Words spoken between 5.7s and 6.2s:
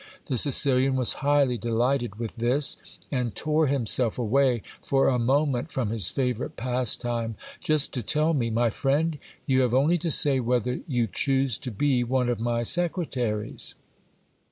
from his